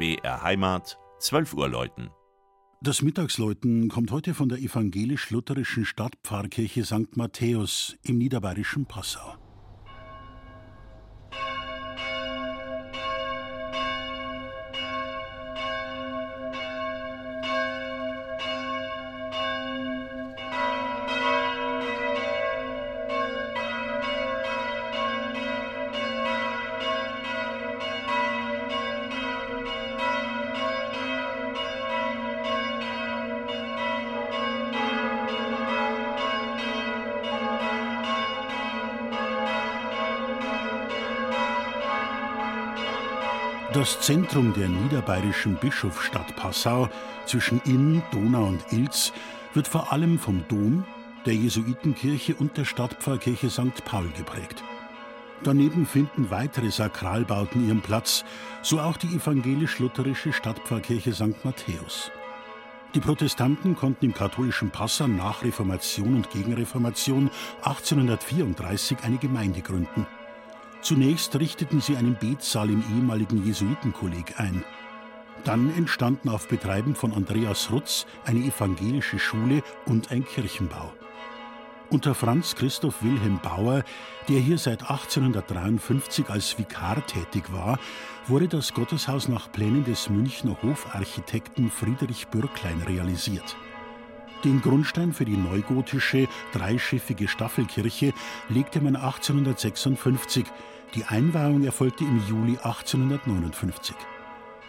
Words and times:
BR 0.00 0.42
Heimat, 0.42 0.98
12 1.18 1.52
Uhr 1.52 1.68
läuten. 1.68 2.08
Das 2.80 3.02
Mittagsläuten 3.02 3.90
kommt 3.90 4.10
heute 4.12 4.32
von 4.32 4.48
der 4.48 4.56
evangelisch-lutherischen 4.56 5.84
Stadtpfarrkirche 5.84 6.86
St. 6.86 7.18
Matthäus 7.18 7.98
im 8.02 8.16
niederbayerischen 8.16 8.86
Passau. 8.86 9.34
Das 43.72 44.00
Zentrum 44.00 44.52
der 44.52 44.68
niederbayerischen 44.68 45.54
Bischofsstadt 45.54 46.34
Passau 46.34 46.88
zwischen 47.26 47.60
Inn, 47.64 48.02
Donau 48.10 48.46
und 48.46 48.64
Ilz 48.72 49.12
wird 49.54 49.68
vor 49.68 49.92
allem 49.92 50.18
vom 50.18 50.42
Dom, 50.48 50.84
der 51.24 51.36
Jesuitenkirche 51.36 52.34
und 52.34 52.56
der 52.56 52.64
Stadtpfarrkirche 52.64 53.48
St. 53.48 53.84
Paul 53.84 54.08
geprägt. 54.16 54.64
Daneben 55.44 55.86
finden 55.86 56.30
weitere 56.30 56.72
Sakralbauten 56.72 57.68
ihren 57.68 57.80
Platz, 57.80 58.24
so 58.60 58.80
auch 58.80 58.96
die 58.96 59.14
evangelisch-lutherische 59.14 60.32
Stadtpfarrkirche 60.32 61.12
St. 61.12 61.44
Matthäus. 61.44 62.10
Die 62.96 63.00
Protestanten 63.00 63.76
konnten 63.76 64.06
im 64.06 64.14
katholischen 64.14 64.70
Passau 64.70 65.06
nach 65.06 65.44
Reformation 65.44 66.16
und 66.16 66.30
Gegenreformation 66.30 67.30
1834 67.62 68.98
eine 69.04 69.18
Gemeinde 69.18 69.60
gründen. 69.60 70.08
Zunächst 70.82 71.38
richteten 71.38 71.80
sie 71.80 71.96
einen 71.96 72.16
Betsaal 72.16 72.70
im 72.70 72.82
ehemaligen 72.96 73.44
Jesuitenkolleg 73.44 74.40
ein. 74.40 74.64
Dann 75.44 75.74
entstanden 75.76 76.28
auf 76.28 76.48
Betreiben 76.48 76.94
von 76.94 77.12
Andreas 77.12 77.70
Rutz 77.70 78.06
eine 78.24 78.40
evangelische 78.40 79.18
Schule 79.18 79.62
und 79.86 80.10
ein 80.10 80.24
Kirchenbau. 80.24 80.92
Unter 81.90 82.14
Franz 82.14 82.54
Christoph 82.54 83.02
Wilhelm 83.02 83.40
Bauer, 83.42 83.82
der 84.28 84.38
hier 84.38 84.58
seit 84.58 84.82
1853 84.82 86.30
als 86.30 86.56
Vikar 86.56 87.04
tätig 87.04 87.52
war, 87.52 87.80
wurde 88.28 88.46
das 88.46 88.72
Gotteshaus 88.74 89.28
nach 89.28 89.50
Plänen 89.50 89.84
des 89.84 90.08
Münchner 90.08 90.56
Hofarchitekten 90.62 91.70
Friedrich 91.70 92.28
Bürklein 92.28 92.80
realisiert. 92.82 93.56
Den 94.44 94.62
Grundstein 94.62 95.12
für 95.12 95.26
die 95.26 95.36
neugotische, 95.36 96.26
dreischiffige 96.52 97.28
Staffelkirche 97.28 98.14
legte 98.48 98.80
man 98.80 98.96
1856. 98.96 100.46
Die 100.94 101.04
Einweihung 101.04 101.62
erfolgte 101.62 102.04
im 102.04 102.22
Juli 102.26 102.56
1859. 102.56 103.94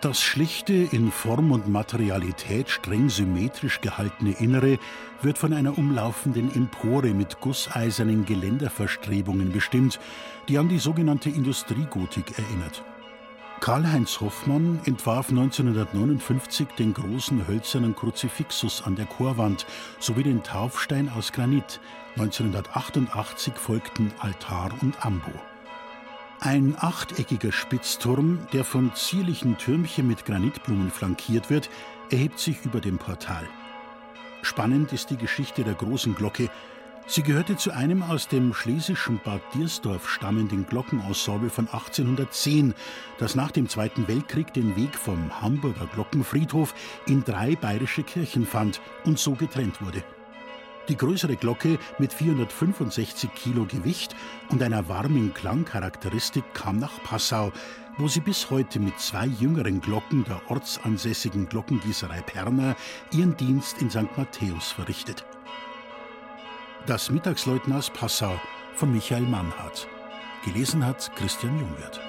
Das 0.00 0.20
schlichte, 0.20 0.72
in 0.72 1.12
Form 1.12 1.52
und 1.52 1.68
Materialität 1.68 2.68
streng 2.68 3.08
symmetrisch 3.08 3.80
gehaltene 3.80 4.32
Innere 4.32 4.80
wird 5.22 5.38
von 5.38 5.52
einer 5.52 5.78
umlaufenden 5.78 6.52
Empore 6.52 7.14
mit 7.14 7.40
gusseisernen 7.40 8.24
Geländerverstrebungen 8.24 9.52
bestimmt, 9.52 10.00
die 10.48 10.58
an 10.58 10.68
die 10.68 10.80
sogenannte 10.80 11.30
Industriegotik 11.30 12.36
erinnert. 12.36 12.82
Karl-Heinz 13.62 14.20
Hoffmann 14.20 14.80
entwarf 14.86 15.28
1959 15.28 16.66
den 16.76 16.94
großen 16.94 17.46
hölzernen 17.46 17.94
Kruzifixus 17.94 18.82
an 18.82 18.96
der 18.96 19.06
Chorwand 19.06 19.66
sowie 20.00 20.24
den 20.24 20.42
Taufstein 20.42 21.08
aus 21.08 21.30
Granit. 21.30 21.78
1988 22.16 23.54
folgten 23.54 24.12
Altar 24.18 24.72
und 24.80 25.06
Ambo. 25.06 25.30
Ein 26.40 26.74
achteckiger 26.76 27.52
Spitzturm, 27.52 28.48
der 28.52 28.64
von 28.64 28.92
zierlichen 28.96 29.56
Türmchen 29.58 30.08
mit 30.08 30.24
Granitblumen 30.24 30.90
flankiert 30.90 31.48
wird, 31.48 31.70
erhebt 32.10 32.40
sich 32.40 32.64
über 32.64 32.80
dem 32.80 32.98
Portal. 32.98 33.48
Spannend 34.42 34.92
ist 34.92 35.10
die 35.10 35.16
Geschichte 35.16 35.62
der 35.62 35.74
großen 35.74 36.16
Glocke, 36.16 36.50
Sie 37.06 37.22
gehörte 37.22 37.56
zu 37.56 37.72
einem 37.72 38.02
aus 38.02 38.28
dem 38.28 38.54
schlesischen 38.54 39.20
Bad 39.22 39.42
Diersdorf 39.54 40.08
stammenden 40.08 40.66
Glockenensemble 40.66 41.50
von 41.50 41.66
1810, 41.66 42.74
das 43.18 43.34
nach 43.34 43.50
dem 43.50 43.68
Zweiten 43.68 44.08
Weltkrieg 44.08 44.54
den 44.54 44.76
Weg 44.76 44.94
vom 44.94 45.42
Hamburger 45.42 45.86
Glockenfriedhof 45.92 46.74
in 47.06 47.24
drei 47.24 47.56
bayerische 47.56 48.02
Kirchen 48.02 48.46
fand 48.46 48.80
und 49.04 49.18
so 49.18 49.32
getrennt 49.34 49.82
wurde. 49.82 50.02
Die 50.88 50.96
größere 50.96 51.36
Glocke 51.36 51.78
mit 51.98 52.12
465 52.12 53.34
Kilo 53.34 53.66
Gewicht 53.66 54.16
und 54.48 54.62
einer 54.62 54.88
warmen 54.88 55.34
Klangcharakteristik 55.34 56.44
kam 56.54 56.78
nach 56.78 57.02
Passau, 57.04 57.52
wo 57.98 58.08
sie 58.08 58.20
bis 58.20 58.50
heute 58.50 58.80
mit 58.80 58.98
zwei 58.98 59.26
jüngeren 59.26 59.80
Glocken 59.80 60.24
der 60.24 60.40
ortsansässigen 60.50 61.48
Glockengießerei 61.48 62.22
Perner 62.22 62.74
ihren 63.12 63.36
Dienst 63.36 63.80
in 63.80 63.90
St. 63.90 64.16
Matthäus 64.16 64.72
verrichtet. 64.72 65.24
Das 66.86 67.10
Mittagsleutners 67.10 67.90
Passau 67.90 68.40
von 68.74 68.92
Michael 68.92 69.22
Mannhardt. 69.22 69.86
Gelesen 70.44 70.84
hat 70.84 71.12
Christian 71.14 71.56
Jungwirth. 71.60 72.00